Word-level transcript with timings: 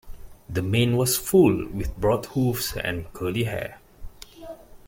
The 0.49 0.63
mane 0.63 0.97
was 0.97 1.15
full, 1.15 1.67
with 1.67 1.95
broad 1.95 2.25
hooves 2.25 2.73
and 2.75 3.13
curly 3.13 3.43
hair. 3.43 3.79